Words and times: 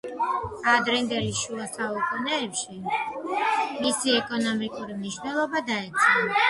ადრინდელი 0.71 1.35
შუა 1.41 1.67
საუკუნეებში 1.75 2.81
მისი 2.81 4.19
ეკონომიკური 4.23 5.01
მნიშვნელობა 5.01 5.65
დაეცა. 5.71 6.15